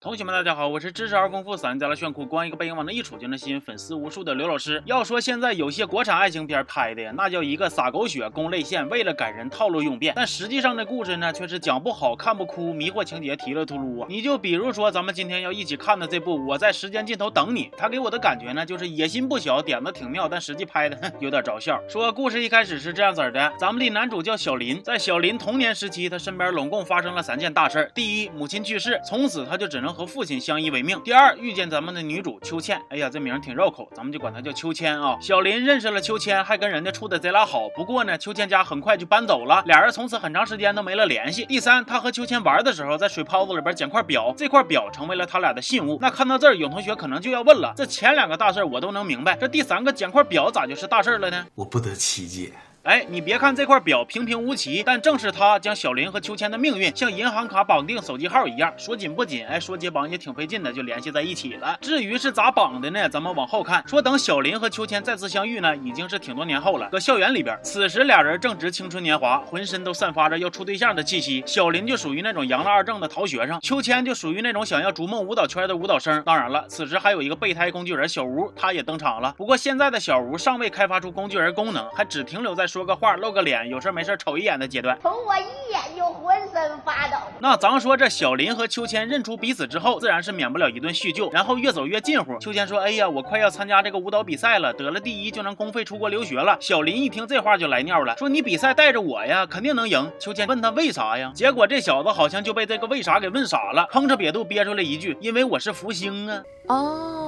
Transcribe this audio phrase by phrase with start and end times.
[0.00, 4.80] 同学们，大家好，我是知识而丰富、三家的炫酷，光一个背影往那一杵就能吸引粉丝无数的刘老师。
[4.86, 10.12] 要说现在有些国产爱情片拍的呀，那叫一个洒狗血、攻泪腺，为了感人套路用遍。
[10.14, 14.06] 但实际上那故事呢，却是讲不好、看不哭、迷惑情节、提了秃噜啊。
[14.08, 21.82] 你就比如说咱们今天要一起看的这部《我在时间尽头等你》，它给我的感觉呢，就是野心不小，点子挺妙，但实际拍的哼有点着笑。
[21.88, 30.68] 说故事一开始是这样子的，咱们的男主叫小林，在小林童年时期，他身边拢共发生了三件大事第一，母亲去世，从此他就只能和父亲相依。
[30.70, 31.00] 为命。
[31.02, 35.16] 第二，遇见咱们的女主秋千，哎呀，这名挺绕口，咱们就管她叫秋千啊。
[35.18, 37.68] 小林认识了秋千，还跟人家处的贼拉好。
[37.74, 41.46] 不过呢，秋千家很快就搬走了，俩人从此很长时间都没了联系。
[41.46, 45.98] 第三，他和秋千玩的时候，在水泡子里边捡块表，这块表成为了他俩的信物。
[46.02, 51.46] 那看到这儿，有同学可能就要问了，这前两个大事我都能明白，这第三个捡块表咋就是大事了呢？
[51.54, 52.52] 我不得其解。
[52.88, 61.76] 哎，你别看这块表平平无奇，但正是它将小林和秋千的命运像银行卡绑定手机号一样，说紧不紧，哎，说解绑也挺费劲的，就联系在一起了。
[61.82, 63.06] 至于是咋绑的呢？
[63.06, 71.44] 咱们往后看，说等小林和秋千再次相遇呢，已经是挺多年后了，搁校园里边，此时俩人正值青春年华，浑身都散发着要处对象的气息。
[71.46, 76.22] 小林就属于那种杨了二正的逃学生，秋千就属于那种想要逐梦舞蹈圈的舞蹈生。
[76.24, 79.34] 当然了，此时还有一个备胎工具人小吴，他也登场了。
[79.36, 83.68] 不过现在的小吴尚未开发出工具人功能，还只停留在说说个话、露个脸。
[83.68, 87.16] 有事没事瞅一眼的阶段，瞅我一眼就浑身发抖。
[87.40, 92.38] 那咱说这小林和秋千认出彼此之后，自然是免不了一顿叙旧，然后越走越近乎。
[92.38, 101.32] 秋千说：“哎呀，我快要参加这个舞蹈比赛了，得了第一就能公费出国留学了。”小林一听这话就来尿了，说：“你比赛带着我呀，肯定能赢。”秋千问他为啥呀？
[101.34, 107.27] 结果这小子好像就被这个为啥给问傻了，吭哧瘪肚憋出来一句：“因为我是福星啊。”哦。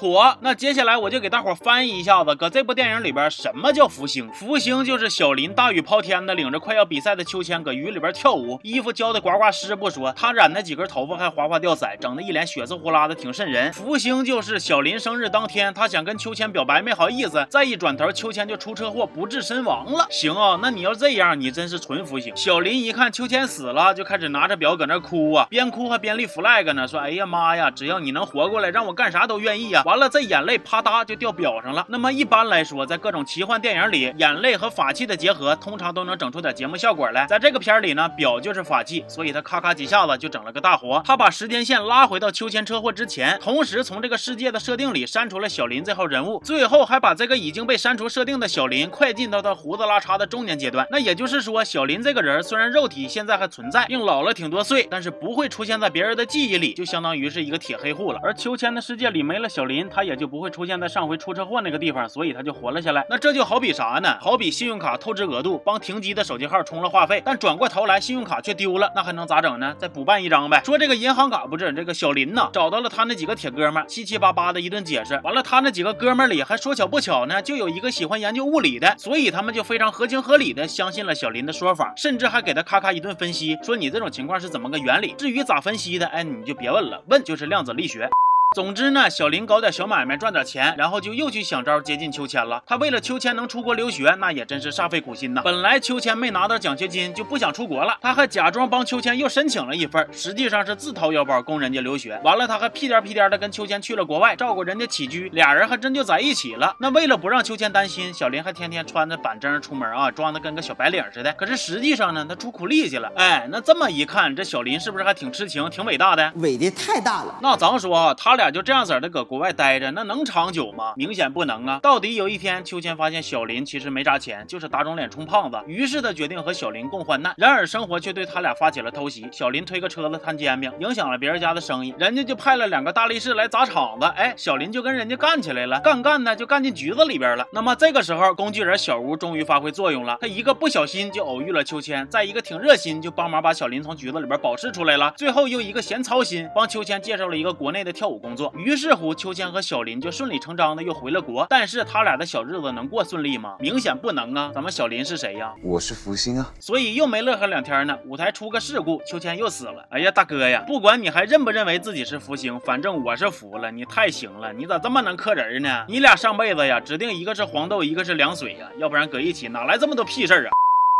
[0.00, 4.28] 妥，那接下来我就给大伙翻译一下子，搁这部电影里边，什么叫福星？
[4.32, 13.72] 福星就是小林大雨抛天的，领着快要比赛的秋千搁雨里边跳舞，衣服浇的呱呱湿不说，他染的几根头发还哗哗掉色，整的一脸血丝呼啦的，挺瘆人。
[13.72, 20.08] 福星就是小林生日当天，他想跟秋千表白，没好意思，再一转头，秋千就出车祸不治身亡了。
[20.10, 22.36] 行啊，那你要这样，你真是纯福星。
[22.36, 31.84] 小林一看秋千死了，就开始拿着表搁那哭啊，边哭还边立 flag 呢，说：“哎呀妈呀，只要你能活过来，让我干啥都愿意呀。”完了，这眼泪啪嗒就掉表上了。
[31.88, 37.26] 那么一般来说，在各种奇幻电影里，眼泪和法器的结合，通常都能整出点节目效果来。
[37.26, 41.02] 在这个片里呢，表就是法器，所以他咔咔几下子就整了个大活。
[41.04, 50.86] 他把时间线拉回到秋千车祸之前，同时从这个世界的设定里删除了小林这号人物，最后还把这个已经被删除设定的小林快进到他胡子拉碴的中年阶段。
[50.90, 58.20] 那也就是说，小林这个人虽然肉体现在还存在，并老了挺多岁，但是不会出现在别人的记忆里，就相当于是一个铁黑户了。
[58.22, 60.54] 而秋千的世界里没了小林，林他也就不会。
[60.54, 63.04] 出现在上回出车祸那个地方，所以他就活了下来。
[63.10, 64.16] 那这就好比啥呢？
[64.20, 69.74] 好比信用卡透支额度，帮停机的手机号充了话费，但转过头来信用卡却丢了，那还能咋整呢？
[69.76, 70.62] 再补办一张呗。
[70.64, 75.20] 说这个银行卡不是这个小林呢，找到了他那几个铁哥们，七七八八的一顿解释。
[75.24, 85.16] 完了，他那几个哥们里还说巧不巧呢，就有一个喜欢研究物理的，所以他们就非常合情合理的相信了小林的说法，甚至还给他咔咔一顿分析，说你这种情况是怎么个原理？
[85.18, 88.08] 至于咋分析的，哎，你就别问了，问就是量子力学。
[88.54, 92.62] 总之呢，小林搞点小买卖赚点钱，然后就又去想招接近秋千了。
[92.64, 95.42] 他为了秋千能出国留学，那也真是煞费苦心呐。
[95.44, 102.16] 本来秋千没拿到奖学金就不想出国了，他还假装帮秋千又申请了一份，实际上是自掏腰包供人家留学。
[102.22, 106.76] 完了，他还屁颠屁颠的跟秋千去了国外，照顾人家起居，俩人还真就在一起了。
[106.78, 111.32] 那为了不让秋千担心，小林还天天穿着板正出门啊，装的跟个小白领似的。
[111.32, 113.10] 可是实际上呢，他出苦力去了。
[113.16, 116.32] 哎，那这么一看，这小林是不是还挺痴情，挺伟大的？
[116.36, 117.34] 伟的太大了。
[117.42, 118.43] 那咱说啊，他俩。
[118.44, 120.92] 俩就这样子的搁国外待着，那能长久吗？
[120.96, 121.80] 明显不能啊！
[121.82, 127.32] 到底有一天，秋千发现小林其实没啥钱，就是打肿脸充胖子，于是他决定和小林共患难。
[127.38, 129.26] 然而生活却对他俩发起了偷袭。
[129.32, 134.04] 小林推个车子摊煎饼，影响了别人家的生意，人家就派了两个大力士来砸场子。
[134.14, 137.46] 哎，小林就跟人家干起来了，干干呢就干进局子里边了。
[137.50, 145.14] 那么这个时候，工具人小吴终于发挥作用了，他一个不小心就偶遇了秋千，再一个挺热心，就帮忙把小林从局子里边保释出来了。
[145.16, 148.52] 最后又一个嫌操心，帮秋千介绍了一个国内的跳舞工工作。
[148.58, 149.14] 于是乎。
[149.14, 153.56] 秋千和小林就顺理成章的又回了国，但是他俩的小日子能过顺利吗？
[153.60, 154.50] 明显不能啊！
[154.52, 155.52] 咱们小林是谁呀？
[155.62, 156.52] 我是福星啊！
[156.58, 159.86] 所以又没乐呵两天呢，舞台出个事故，秋千又死了。
[159.90, 165.84] 哎呀，大哥呀，不管你还认不认为自己是福星，反正我是服了，你太行了，你咋这么能克人呢？
[165.88, 170.50] 你俩上辈子呀，指定一个是黄豆，一个是凉水呀，要不然搁一起哪来这么多屁事儿啊？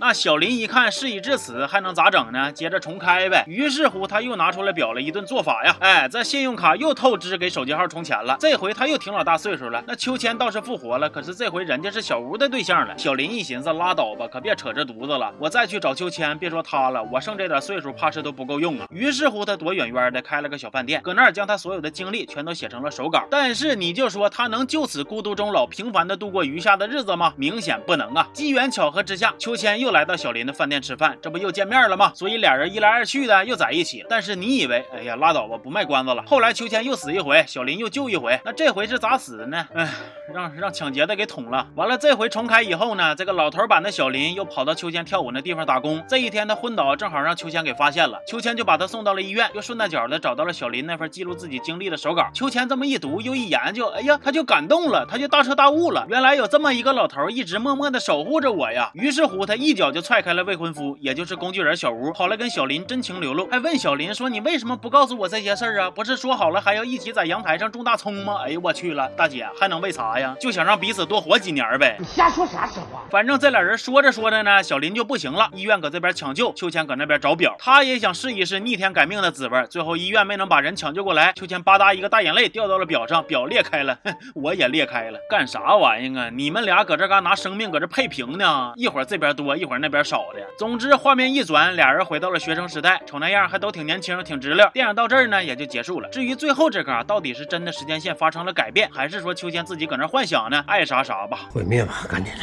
[0.00, 2.50] 那小林一看事已至此，还能咋整呢？
[2.50, 3.44] 接着重开呗。
[3.46, 5.76] 于是乎，他又拿出来表了一顿做法呀。
[5.78, 8.36] 哎，这信用卡又透支，给手机号充钱了。
[8.40, 9.84] 这回他又挺老大岁数了。
[9.86, 12.98] 那秋千倒是复活了，可是这回人家是小吴的对象了。
[12.98, 15.32] 小林一寻思，拉倒吧，可别扯这犊子了。
[15.38, 18.88] 我再去找秋千，别说他了，我剩这点岁数，怕是都不够用啊。
[18.90, 23.24] 于是乎，他躲远远的开了个小饭店，搁那儿将他所有的经历全都写成了手稿。
[23.30, 27.32] 但是你就说他能就此孤独终老，平凡的度过余下的日子吗？
[27.36, 28.28] 明显不能啊。
[28.32, 30.82] 机缘巧合之下，秋千又来到小林的饭店。
[30.82, 32.10] 吃饭，这不又见面了吗？
[32.12, 34.04] 所以俩人一来二去的又在一起。
[34.08, 36.24] 但是你以为，哎呀，拉倒吧，不卖关子了。
[36.26, 39.64] 后来秋千又死一回，小林又救一回，那这回是咋死的呢？
[39.72, 39.88] 哎，
[40.34, 41.68] 让让抢劫的给捅了。
[41.76, 46.02] 完了，这回重开以后呢，这个老头版的小林又跑到秋千跳舞那地方打工。
[46.08, 48.18] 这一天他昏倒，正好让秋千给发现了。
[48.26, 52.28] 秋千就把他送到了医院，又顺带脚的找到了小林那份记录自己经历的手稿。
[52.34, 56.04] 秋千这么一读又一研究，哎呀，他就感动了，他就大彻大悟了。
[56.08, 58.90] 原来有这么一个老头一直默默的守护着我呀。
[58.94, 61.32] 于是乎，他一脚就踹开了未婚夫，也就是。
[61.42, 65.90] 工具人小吴跑来跟小林真情流露，还问小林说：“你为什么不告诉我这些事儿啊？
[65.90, 70.36] 不是说好了还要一起在阳台上种大葱吗？”哎呦我去了，大姐还能为啥呀？
[70.38, 71.96] 就想让彼此多活几年呗。
[71.98, 73.02] 你瞎说啥实话？
[73.10, 79.66] 反正这俩人说着说着呢，小林就不行了，医院搁这边抢救，秋千搁那边找表，他也想试一试逆天改命的滋味。
[79.68, 83.98] 最后医院没能把人抢救过来，秋千吧嗒一个大眼泪掉到了表上，表裂开了，
[84.36, 86.30] 我也裂开了，干啥玩意啊？
[86.32, 88.72] 你们俩搁这嘎拿生命搁这配平呢？
[88.76, 90.40] 一会儿这边多，一会儿那边少的。
[90.58, 92.02] 总之画面一转，俩人。
[92.02, 94.68] 回到了学生时代，瞅那样还都挺年轻，挺直溜。
[94.74, 96.08] 电影到这儿呢也就结束了。
[96.08, 100.64] 至于最后这嘎到底是真的时间线发生了改变，还是说秋千自己搁那幻想呢？
[100.66, 102.40] 爱啥啥吧，毁灭吧，赶紧的。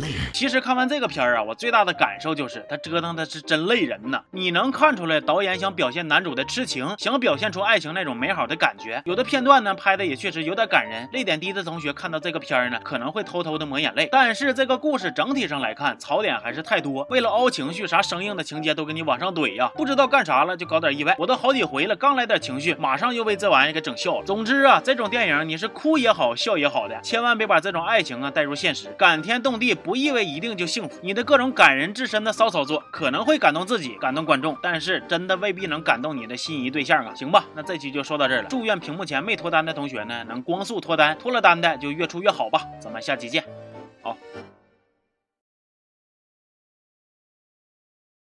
[0.00, 0.08] 累。
[0.32, 4.22] 其实看完这个片儿啊，我最大的感受就是他折腾的是真累人呐。
[4.30, 9.02] 你能看出来导演想表现男主的痴情，想表现出爱情那种美好的感觉。
[9.04, 14.08] 有的片段呢拍的也确实有点感人，泪点低的同学看到这个片儿呢，可能会偷偷的抹眼泪。
[14.10, 17.06] 但是这个故事整体上来看，槽点还是太多。
[17.10, 21.14] 为了凹情绪，啥生硬的情节都给你往上怼呀，不知道干啥了就搞点意外。
[21.18, 24.26] 我都好几回了，刚来点情绪，马上又被这玩意给整笑了。
[24.26, 28.88] 总之啊，这种电影你是哭也好，笑也好的，千万别把这种爱情啊带入现实。
[28.98, 30.24] 感天动地不意味。
[30.24, 30.98] 一定就幸福。
[31.02, 37.14] 你的各种感人至深的骚操作可能会感动自己，感动观众，但是真的未必能感动你的心仪对象啊。
[37.14, 38.48] 行吧，那这期就说到这儿了。
[38.48, 42.62] 祝愿屏幕前没脱单的同学呢，能光速脱单；脱了单的就越出越好吧。
[42.80, 43.44] 咱们下期见。